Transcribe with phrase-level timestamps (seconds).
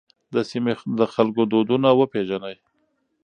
[0.33, 2.55] د سیمې د خلکو دودونه وپېژنئ.